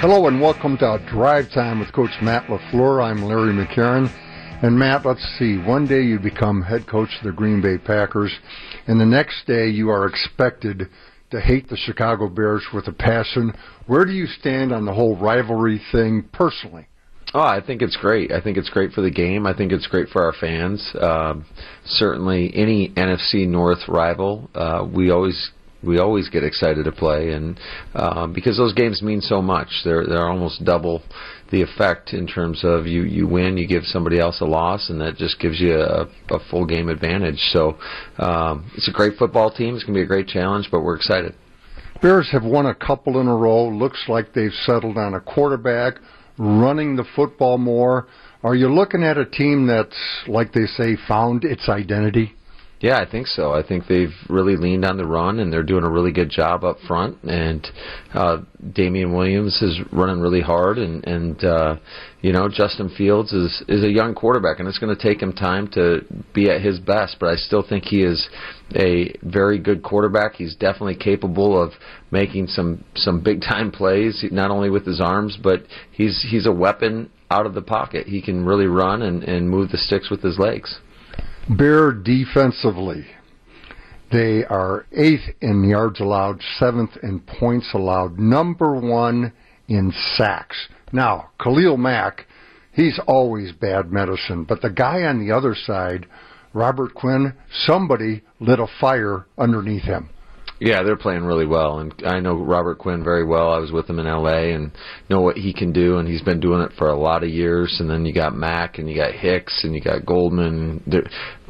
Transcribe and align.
Hello 0.00 0.28
and 0.28 0.40
welcome 0.40 0.78
to 0.78 1.04
Drive 1.10 1.50
Time 1.52 1.80
with 1.80 1.92
Coach 1.92 2.22
Matt 2.22 2.44
LaFleur. 2.44 3.02
I'm 3.02 3.24
Larry 3.24 3.52
McCarren. 3.52 4.08
And 4.62 4.78
Matt, 4.78 5.04
let's 5.04 5.26
see. 5.40 5.58
One 5.58 5.88
day 5.88 6.02
you 6.02 6.20
become 6.20 6.62
head 6.62 6.86
coach 6.86 7.08
of 7.18 7.24
the 7.24 7.32
Green 7.32 7.60
Bay 7.60 7.78
Packers, 7.78 8.32
and 8.86 9.00
the 9.00 9.04
next 9.04 9.44
day 9.48 9.68
you 9.68 9.90
are 9.90 10.06
expected 10.06 10.88
to 11.32 11.40
hate 11.40 11.68
the 11.68 11.76
Chicago 11.76 12.28
Bears 12.28 12.64
with 12.72 12.86
a 12.86 12.92
passion. 12.92 13.52
Where 13.88 14.04
do 14.04 14.12
you 14.12 14.26
stand 14.26 14.70
on 14.70 14.84
the 14.84 14.94
whole 14.94 15.16
rivalry 15.16 15.80
thing 15.90 16.28
personally? 16.32 16.86
Oh, 17.34 17.40
I 17.40 17.60
think 17.60 17.82
it's 17.82 17.96
great. 17.96 18.30
I 18.30 18.40
think 18.40 18.56
it's 18.56 18.70
great 18.70 18.92
for 18.92 19.00
the 19.00 19.10
game. 19.10 19.48
I 19.48 19.52
think 19.52 19.72
it's 19.72 19.88
great 19.88 20.10
for 20.10 20.22
our 20.22 20.32
fans. 20.32 20.94
Um, 21.00 21.44
certainly, 21.84 22.52
any 22.54 22.90
NFC 22.90 23.48
North 23.48 23.88
rival, 23.88 24.48
uh, 24.54 24.86
we 24.88 25.10
always 25.10 25.50
we 25.82 25.98
always 25.98 26.28
get 26.28 26.42
excited 26.42 26.84
to 26.84 26.92
play, 26.92 27.30
and 27.30 27.58
um, 27.94 28.32
because 28.32 28.56
those 28.56 28.74
games 28.74 29.02
mean 29.02 29.20
so 29.20 29.40
much, 29.40 29.68
they're 29.84 30.06
they're 30.06 30.28
almost 30.28 30.64
double 30.64 31.02
the 31.50 31.62
effect 31.62 32.12
in 32.12 32.26
terms 32.26 32.64
of 32.64 32.86
you 32.86 33.02
you 33.02 33.26
win, 33.26 33.56
you 33.56 33.66
give 33.66 33.84
somebody 33.84 34.18
else 34.18 34.40
a 34.40 34.44
loss, 34.44 34.90
and 34.90 35.00
that 35.00 35.16
just 35.16 35.38
gives 35.40 35.60
you 35.60 35.74
a, 35.74 36.08
a 36.30 36.38
full 36.50 36.66
game 36.66 36.88
advantage. 36.88 37.38
So 37.52 37.78
um, 38.18 38.70
it's 38.76 38.88
a 38.88 38.92
great 38.92 39.16
football 39.18 39.50
team. 39.50 39.74
It's 39.74 39.84
going 39.84 39.94
to 39.94 39.98
be 39.98 40.04
a 40.04 40.06
great 40.06 40.26
challenge, 40.28 40.68
but 40.70 40.80
we're 40.80 40.96
excited. 40.96 41.34
Bears 42.00 42.28
have 42.30 42.44
won 42.44 42.66
a 42.66 42.74
couple 42.74 43.20
in 43.20 43.26
a 43.26 43.34
row. 43.34 43.68
Looks 43.68 44.04
like 44.08 44.32
they've 44.32 44.52
settled 44.64 44.96
on 44.96 45.14
a 45.14 45.20
quarterback 45.20 45.94
running 46.38 46.96
the 46.96 47.04
football 47.16 47.58
more. 47.58 48.06
Are 48.44 48.54
you 48.54 48.68
looking 48.68 49.02
at 49.02 49.18
a 49.18 49.24
team 49.24 49.66
that's, 49.66 49.96
like 50.28 50.52
they 50.52 50.66
say, 50.66 50.96
found 51.08 51.44
its 51.44 51.68
identity? 51.68 52.34
Yeah, 52.80 52.98
I 53.00 53.10
think 53.10 53.26
so. 53.26 53.52
I 53.52 53.66
think 53.66 53.88
they've 53.88 54.14
really 54.28 54.56
leaned 54.56 54.84
on 54.84 54.96
the 54.98 55.04
run, 55.04 55.40
and 55.40 55.52
they're 55.52 55.64
doing 55.64 55.82
a 55.82 55.90
really 55.90 56.12
good 56.12 56.30
job 56.30 56.62
up 56.62 56.78
front. 56.86 57.20
And 57.24 57.66
uh, 58.14 58.42
Damien 58.72 59.12
Williams 59.12 59.60
is 59.60 59.80
running 59.92 60.20
really 60.20 60.40
hard, 60.40 60.78
and 60.78 61.04
and 61.04 61.42
uh, 61.42 61.76
you 62.20 62.32
know 62.32 62.48
Justin 62.48 62.88
Fields 62.96 63.32
is 63.32 63.64
is 63.66 63.82
a 63.82 63.90
young 63.90 64.14
quarterback, 64.14 64.60
and 64.60 64.68
it's 64.68 64.78
going 64.78 64.96
to 64.96 65.02
take 65.02 65.20
him 65.20 65.32
time 65.32 65.66
to 65.72 66.04
be 66.32 66.50
at 66.50 66.60
his 66.60 66.78
best. 66.78 67.16
But 67.18 67.30
I 67.30 67.34
still 67.36 67.64
think 67.68 67.84
he 67.84 68.02
is 68.02 68.28
a 68.76 69.12
very 69.24 69.58
good 69.58 69.82
quarterback. 69.82 70.36
He's 70.36 70.54
definitely 70.54 70.96
capable 70.96 71.60
of 71.60 71.72
making 72.12 72.46
some 72.46 72.84
some 72.94 73.20
big 73.20 73.40
time 73.40 73.72
plays, 73.72 74.24
not 74.30 74.52
only 74.52 74.70
with 74.70 74.86
his 74.86 75.00
arms, 75.00 75.36
but 75.42 75.64
he's 75.90 76.24
he's 76.30 76.46
a 76.46 76.52
weapon 76.52 77.10
out 77.28 77.44
of 77.44 77.54
the 77.54 77.62
pocket. 77.62 78.06
He 78.06 78.22
can 78.22 78.44
really 78.44 78.66
run 78.66 79.02
and 79.02 79.24
and 79.24 79.50
move 79.50 79.72
the 79.72 79.78
sticks 79.78 80.10
with 80.10 80.22
his 80.22 80.38
legs. 80.38 80.78
Bear 81.48 81.92
defensively. 81.92 83.06
They 84.12 84.44
are 84.44 84.84
eighth 84.92 85.30
in 85.40 85.64
yards 85.64 85.98
allowed, 85.98 86.42
seventh 86.58 86.98
in 87.02 87.20
points 87.20 87.70
allowed, 87.72 88.18
number 88.18 88.74
one 88.74 89.32
in 89.66 89.92
sacks. 90.16 90.68
Now, 90.92 91.30
Khalil 91.42 91.78
Mack, 91.78 92.26
he's 92.72 93.00
always 93.06 93.52
bad 93.52 93.90
medicine, 93.90 94.44
but 94.44 94.60
the 94.60 94.70
guy 94.70 95.04
on 95.04 95.24
the 95.24 95.34
other 95.34 95.54
side, 95.54 96.06
Robert 96.52 96.94
Quinn, 96.94 97.32
somebody 97.50 98.22
lit 98.40 98.60
a 98.60 98.66
fire 98.80 99.26
underneath 99.38 99.84
him. 99.84 100.10
Yeah, 100.60 100.82
they're 100.82 100.96
playing 100.96 101.22
really 101.22 101.46
well, 101.46 101.78
and 101.78 101.94
I 102.04 102.18
know 102.18 102.34
Robert 102.34 102.78
Quinn 102.78 103.04
very 103.04 103.24
well. 103.24 103.52
I 103.52 103.58
was 103.58 103.70
with 103.70 103.88
him 103.88 104.00
in 104.00 104.08
L.A. 104.08 104.52
and 104.54 104.72
know 105.08 105.20
what 105.20 105.36
he 105.36 105.52
can 105.52 105.72
do, 105.72 105.98
and 105.98 106.08
he's 106.08 106.22
been 106.22 106.40
doing 106.40 106.62
it 106.62 106.72
for 106.76 106.88
a 106.88 106.98
lot 106.98 107.22
of 107.22 107.28
years. 107.30 107.76
And 107.78 107.88
then 107.88 108.04
you 108.04 108.12
got 108.12 108.34
Mack, 108.34 108.78
and 108.78 108.90
you 108.90 108.96
got 108.96 109.12
Hicks, 109.12 109.62
and 109.62 109.72
you 109.72 109.80
got 109.80 110.04
Goldman. 110.04 110.82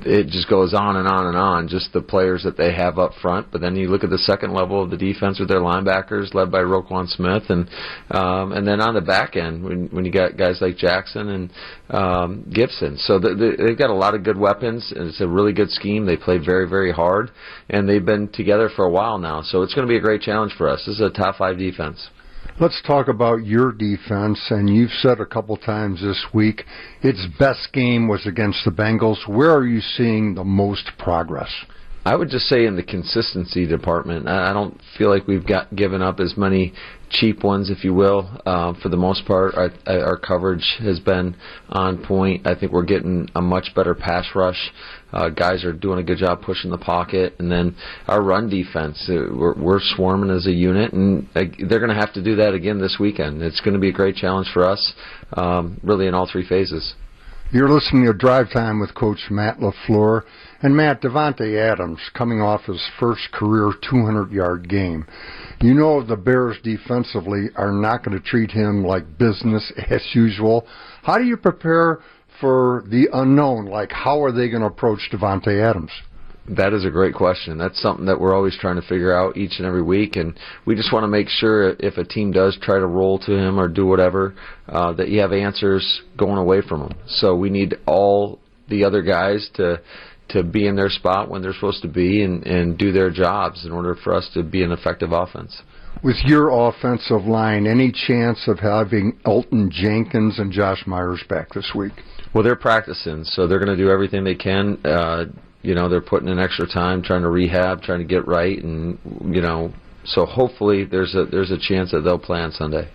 It 0.05 0.27
just 0.27 0.49
goes 0.51 0.75
on 0.75 0.97
and 0.97 1.09
on 1.09 1.27
and 1.27 1.37
on. 1.39 1.69
Just 1.69 1.95
the 1.95 2.03
players 2.03 2.43
that 2.45 2.59
they 2.59 2.73
have 2.75 2.99
up 2.99 3.13
front. 3.23 3.51
But 3.51 3.63
then 3.63 3.77
you 3.77 3.89
look 3.89 4.05
at 4.05 4.11
the 4.11 4.19
second 4.19 4.53
level 4.53 4.83
of 4.83 4.91
the 4.91 4.97
defense 4.99 5.41
with 5.41 5.49
their 5.49 5.61
linebackers, 5.61 6.35
led 6.35 6.53
by 6.53 6.61
Roquan 6.61 7.09
Smith, 7.09 7.45
and 7.49 7.67
um, 8.11 8.53
and 8.53 8.69
then 8.69 8.83
on 8.83 8.95
the 8.95 9.01
back 9.01 9.37
end 9.37 9.65
when 9.65 9.89
when 9.89 10.05
you 10.05 10.13
got 10.13 10.37
guys 10.37 10.59
like 10.61 10.77
Jackson 10.77 11.29
and 11.31 11.51
um, 11.89 12.45
Gibson. 12.53 12.99
So 12.99 13.19
the, 13.19 13.31
the, 13.31 13.65
they've 13.67 13.79
got 13.79 13.91
a 13.91 13.95
lot 13.95 14.15
of 14.15 14.23
good 14.23 14.39
weapons. 14.39 14.93
And 14.95 15.09
it's 15.09 15.21
a 15.23 15.29
really 15.29 15.55
good 15.55 15.71
scheme. 15.71 16.05
They 16.05 16.19
play 16.19 16.37
very 16.37 16.69
very 16.69 16.93
hard, 16.93 17.31
and 17.71 17.89
they've 17.89 18.05
been 18.05 18.29
together 18.29 18.69
for 18.77 18.85
a 18.85 18.91
while 18.91 18.98
while 18.99 19.19
now. 19.19 19.43
So 19.43 19.63
it's 19.63 19.75
going 19.75 19.87
to 19.87 19.91
be 19.91 19.97
a 19.97 20.01
great 20.01 20.23
challenge 20.23 20.53
for 20.59 20.69
us. 20.69 20.81
This 20.85 20.97
is 20.97 21.01
a 21.01 21.11
top 21.11 21.37
five 21.37 21.57
defense. 21.57 22.09
Let's 22.61 22.83
talk 22.85 23.07
about 23.07 23.47
your 23.47 23.71
defense. 23.71 24.41
And 24.51 24.69
you've 24.69 24.91
said 24.91 25.21
a 25.21 25.27
couple 25.27 25.57
times 25.57 26.01
this 26.03 26.27
week 26.35 26.65
its 27.01 27.25
best 27.39 27.73
game 27.73 28.09
was 28.09 28.27
against 28.27 28.65
the 28.65 28.73
Bengals. 28.73 29.29
Where 29.29 29.55
are 29.55 29.67
you 29.67 29.81
seeing 29.81 30.35
the 30.35 30.43
most 30.43 30.91
progress? 30.99 31.51
I 32.05 32.17
would 32.17 32.31
just 32.31 32.47
say 32.47 32.65
in 32.65 32.77
the 32.77 32.83
consistency 32.83 33.67
department, 33.67 34.29
I 34.29 34.53
don't 34.53 34.81
feel 34.97 35.11
like 35.11 35.27
we've 35.27 35.47
got 35.47 35.75
given 35.75 36.01
up 36.01 36.21
as 36.21 36.37
many 36.37 36.73
cheap 37.11 37.43
ones, 37.43 37.71
if 37.71 37.85
you 37.85 37.93
will. 37.93 38.41
Uh, 38.47 38.75
for 38.83 38.89
the 38.89 38.97
most 38.97 39.27
part, 39.27 39.55
our, 39.55 39.71
our 39.87 40.17
coverage 40.17 40.77
has 40.81 41.01
been 41.01 41.37
on 41.69 42.05
point. 42.05 42.47
I 42.47 42.55
think 42.55 42.73
we're 42.73 42.85
getting 42.85 43.29
a 43.35 43.43
much 43.43 43.75
better 43.75 43.95
pass 43.95 44.27
rush. 44.35 44.71
Uh, 45.13 45.29
guys 45.29 45.65
are 45.65 45.73
doing 45.73 45.99
a 45.99 46.03
good 46.03 46.19
job 46.19 46.43
pushing 46.43 46.71
the 46.71 46.79
pocket, 46.79 47.35
and 47.39 47.51
then 47.51 47.75
our 48.07 48.23
run 48.23 48.49
defense, 48.49 49.05
uh, 49.09 49.35
we're, 49.35 49.55
we're 49.55 49.81
swarming 49.81 50.31
as 50.31 50.47
a 50.47 50.53
unit, 50.53 50.93
and 50.93 51.29
uh, 51.35 51.43
they're 51.69 51.81
going 51.81 51.89
to 51.89 51.95
have 51.95 52.13
to 52.15 52.23
do 52.23 52.37
that 52.37 52.55
again 52.55 52.79
this 52.79 52.97
weekend. 53.01 53.43
It's 53.43 53.61
going 53.61 53.75
to 53.75 53.81
be 53.81 53.89
a 53.89 53.93
great 53.93 54.17
challenge 54.17 54.49
for 54.53 54.69
us, 54.69 54.93
um, 55.33 55.81
really 55.83 56.07
in 56.07 56.15
all 56.15 56.29
three 56.31 56.47
phases. 56.47 56.95
You're 57.51 57.71
listening 57.71 58.05
to 58.05 58.13
Drive 58.13 58.53
Time 58.53 58.79
with 58.79 58.95
Coach 58.95 59.31
Matt 59.31 59.59
LaFleur. 59.59 60.21
And 60.61 60.77
Matt, 60.77 61.01
Davante 61.01 61.57
Adams 61.57 61.99
coming 62.13 62.43
off 62.43 62.65
his 62.65 62.87
first 63.01 63.33
career 63.33 63.73
200 63.89 64.31
yard 64.31 64.69
game. 64.69 65.07
You 65.63 65.73
know 65.73 66.03
the 66.03 66.15
Bears 66.15 66.59
defensively 66.63 67.47
are 67.57 67.73
not 67.73 68.05
going 68.05 68.19
to 68.19 68.23
treat 68.23 68.51
him 68.51 68.85
like 68.85 69.17
business 69.17 69.73
as 69.91 70.03
usual. 70.13 70.67
How 71.03 71.17
do 71.17 71.25
you 71.25 71.39
prepare 71.39 72.01
for 72.39 72.85
the 72.87 73.09
unknown? 73.15 73.65
Like, 73.65 73.93
how 73.93 74.23
are 74.23 74.31
they 74.31 74.51
going 74.51 74.61
to 74.61 74.69
approach 74.69 75.09
Davante 75.11 75.59
Adams? 75.59 75.93
That 76.57 76.73
is 76.73 76.85
a 76.85 76.91
great 76.91 77.15
question. 77.15 77.59
That's 77.59 77.81
something 77.81 78.07
that 78.07 78.19
we're 78.19 78.35
always 78.35 78.57
trying 78.59 78.77
to 78.77 78.83
figure 78.83 79.15
out 79.15 79.37
each 79.37 79.59
and 79.59 79.67
every 79.67 79.83
week, 79.83 80.17
and 80.17 80.39
we 80.65 80.75
just 80.75 80.93
want 80.93 81.05
to 81.05 81.09
make 81.09 81.29
sure 81.29 81.71
if 81.79 81.99
a 81.99 82.05
team 82.05 82.33
does 82.33 82.59
try 82.63 82.79
to 82.79 82.87
roll 82.87 83.19
to 83.21 83.33
him 83.33 83.61
or 83.61 83.69
do 83.69 83.87
whatever, 83.87 84.35
uh, 84.69 84.93
that 84.95 85.09
you 85.09 85.21
have 85.21 85.33
answers 85.33 86.03
going 86.17 86.39
away 86.39 86.63
from 86.63 86.83
him. 86.83 86.99
So 87.07 87.37
we 87.37 87.51
need 87.51 87.77
all 87.87 88.41
the 88.69 88.85
other 88.85 89.03
guys 89.03 89.49
to 89.55 89.81
to 90.29 90.43
be 90.43 90.67
in 90.67 90.77
their 90.77 90.91
spot 90.91 91.31
when 91.31 91.41
they're 91.41 91.55
supposed 91.55 91.81
to 91.83 91.89
be 91.89 92.23
and, 92.23 92.47
and 92.47 92.77
do 92.77 92.93
their 92.93 93.11
jobs 93.11 93.65
in 93.65 93.73
order 93.73 93.95
for 94.05 94.15
us 94.15 94.29
to 94.35 94.43
be 94.43 94.63
an 94.63 94.73
effective 94.73 95.11
offense. 95.11 95.63
With 96.03 96.17
your 96.25 96.69
offensive 96.69 97.25
line, 97.25 97.67
any 97.67 97.91
chance 97.91 98.47
of 98.47 98.59
having 98.59 99.19
Elgton 99.25 99.71
Jenkins 99.71 100.39
and 100.39 100.53
Josh 100.53 100.87
Myers 100.87 101.25
back 101.29 101.55
this 101.55 101.73
week? 101.75 101.95
Well, 102.35 102.45
they're 102.45 102.57
practicing, 102.57 103.25
so 103.25 103.47
they're 103.47 103.59
going 103.59 103.77
to 103.77 103.83
do 103.83 103.91
everything 103.91 104.23
they 104.23 104.35
can. 104.35 104.79
Uh, 104.85 105.25
you 105.63 105.75
know 105.75 105.89
they're 105.89 106.01
putting 106.01 106.29
in 106.29 106.39
extra 106.39 106.67
time 106.67 107.03
trying 107.03 107.23
to 107.23 107.29
rehab, 107.29 107.83
trying 107.83 108.01
to 108.01 108.05
get 108.05 108.27
right, 108.27 108.63
and 108.63 108.99
you 109.35 109.41
know 109.41 109.73
so 110.05 110.25
hopefully 110.25 110.85
there's 110.85 111.15
a 111.15 111.27
there's 111.27 111.51
a 111.51 111.59
chance 111.59 111.91
that 111.91 112.01
they'll 112.01 112.19
play 112.19 112.41
on 112.41 112.53
Sunday. 112.53 112.91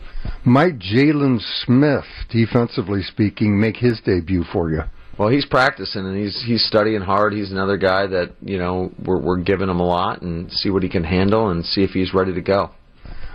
Might 0.45 0.79
Jaylon 0.79 1.39
Smith, 1.65 2.05
defensively 2.29 3.03
speaking, 3.03 3.59
make 3.59 3.77
his 3.77 3.99
debut 4.05 4.43
for 4.51 4.71
you? 4.71 4.81
Well, 5.17 5.29
he's 5.29 5.45
practicing 5.45 6.05
and 6.07 6.17
he's 6.17 6.43
he's 6.45 6.65
studying 6.65 7.01
hard. 7.01 7.33
He's 7.33 7.51
another 7.51 7.77
guy 7.77 8.07
that 8.07 8.31
you 8.41 8.57
know 8.57 8.91
we're 9.05 9.19
we're 9.19 9.41
giving 9.41 9.69
him 9.69 9.79
a 9.79 9.85
lot 9.85 10.21
and 10.21 10.51
see 10.51 10.69
what 10.69 10.83
he 10.83 10.89
can 10.89 11.03
handle 11.03 11.49
and 11.49 11.63
see 11.63 11.83
if 11.83 11.91
he's 11.91 12.13
ready 12.13 12.33
to 12.33 12.41
go. 12.41 12.71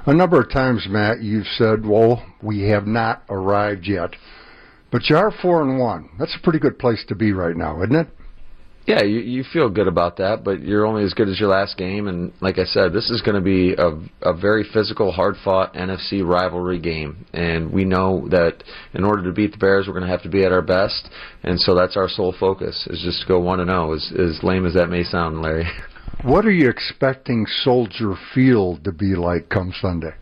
A 0.07 0.15
number 0.15 0.41
of 0.41 0.51
times, 0.51 0.87
Matt, 0.89 1.21
you've 1.23 1.47
said, 1.47 1.87
"Well, 1.87 2.25
we 2.43 2.63
have 2.71 2.87
not 2.87 3.23
arrived 3.29 3.87
yet," 3.87 4.11
but 4.91 5.09
you 5.09 5.17
are 5.17 5.31
four 5.31 5.63
and 5.63 5.79
one. 5.79 6.09
That's 6.19 6.35
a 6.35 6.43
pretty 6.43 6.59
good 6.59 6.79
place 6.79 7.05
to 7.09 7.15
be 7.15 7.33
right 7.33 7.57
now, 7.57 7.81
isn't 7.83 7.95
it? 7.95 8.09
Yeah, 8.89 9.03
you 9.03 9.19
you 9.19 9.45
feel 9.53 9.69
good 9.69 9.87
about 9.87 10.17
that, 10.17 10.43
but 10.43 10.63
you're 10.63 10.87
only 10.87 11.05
as 11.05 11.13
good 11.13 11.29
as 11.29 11.39
your 11.39 11.51
last 11.51 11.77
game. 11.77 12.09
And 12.09 12.33
like 12.41 12.59
I 12.59 12.65
said, 12.65 12.95
this 12.95 13.11
is 13.11 13.21
going 13.21 13.35
to 13.35 13.43
be 13.43 13.75
a 13.75 13.91
a 14.27 14.35
very 14.35 14.65
physical, 14.73 15.13
hard 15.13 15.35
fought 15.45 15.75
NFC 15.75 16.27
rivalry 16.27 16.79
game, 16.79 17.27
and 17.35 17.71
we 17.71 17.85
know 17.85 18.27
that 18.31 18.65
in 18.95 19.05
order 19.05 19.23
to 19.25 19.33
beat 19.33 19.53
the 19.53 19.59
Bears, 19.59 19.87
we're 19.87 19.93
going 19.93 20.07
to 20.07 20.11
have 20.11 20.23
to 20.23 20.31
be 20.31 20.43
at 20.43 20.53
our 20.53 20.63
best, 20.63 21.11
and 21.43 21.61
so 21.61 21.75
that's 21.75 21.99
our 21.99 22.09
sole 22.09 22.35
focus 22.41 22.87
is 22.89 23.03
just 23.05 23.21
to 23.21 23.29
go 23.29 23.39
one 23.39 23.61
and 23.61 23.69
zero. 23.69 23.91
Oh, 23.91 23.93
as 23.93 24.11
as 24.19 24.43
lame 24.43 24.65
as 24.65 24.73
that 24.73 24.89
may 24.89 25.05
sound, 25.05 25.43
Larry. 25.43 25.69
What 26.25 26.47
are 26.47 26.51
you 26.51 26.69
expecting 26.69 27.47
Soldier 27.63 28.15
Field 28.35 28.83
to 28.85 28.91
be 28.91 29.15
like 29.15 29.51
come 29.51 29.73
Sunday? 29.81 30.15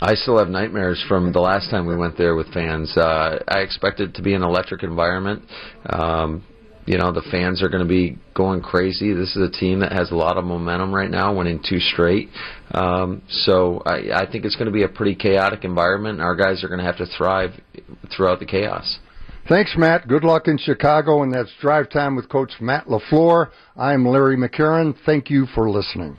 I 0.00 0.14
still 0.14 0.38
have 0.38 0.48
nightmares 0.48 1.04
from 1.08 1.32
the 1.32 1.40
last 1.40 1.70
time 1.70 1.86
we 1.86 1.96
went 1.96 2.16
there 2.16 2.36
with 2.36 2.52
fans. 2.54 2.96
Uh, 2.96 3.38
I 3.48 3.58
expect 3.58 4.00
it 4.00 4.14
to 4.14 4.22
be 4.22 4.32
an 4.32 4.42
electric 4.42 4.82
environment. 4.82 5.42
Um, 5.90 6.44
you 6.86 6.98
know 6.98 7.12
the 7.12 7.22
fans 7.30 7.62
are 7.62 7.68
going 7.68 7.82
to 7.82 7.88
be 7.88 8.18
going 8.34 8.60
crazy. 8.60 9.12
This 9.12 9.36
is 9.36 9.48
a 9.48 9.50
team 9.50 9.80
that 9.80 9.92
has 9.92 10.10
a 10.10 10.14
lot 10.14 10.36
of 10.36 10.44
momentum 10.44 10.94
right 10.94 11.10
now, 11.10 11.34
winning 11.34 11.62
two 11.66 11.78
straight. 11.78 12.28
Um, 12.72 13.22
so 13.28 13.82
I, 13.86 14.22
I 14.22 14.30
think 14.30 14.44
it's 14.44 14.56
going 14.56 14.66
to 14.66 14.72
be 14.72 14.82
a 14.82 14.88
pretty 14.88 15.14
chaotic 15.14 15.64
environment. 15.64 16.20
Our 16.20 16.34
guys 16.34 16.64
are 16.64 16.68
going 16.68 16.80
to 16.80 16.86
have 16.86 16.98
to 16.98 17.06
thrive 17.06 17.50
throughout 18.14 18.40
the 18.40 18.46
chaos. 18.46 18.98
Thanks, 19.48 19.74
Matt. 19.76 20.06
Good 20.06 20.22
luck 20.22 20.46
in 20.46 20.56
Chicago, 20.56 21.22
and 21.22 21.34
that's 21.34 21.50
Drive 21.60 21.90
Time 21.90 22.14
with 22.14 22.28
Coach 22.28 22.52
Matt 22.60 22.86
LaFleur. 22.86 23.50
I'm 23.76 24.06
Larry 24.06 24.36
McCarren. 24.36 24.94
Thank 25.04 25.30
you 25.30 25.46
for 25.54 25.68
listening. 25.68 26.10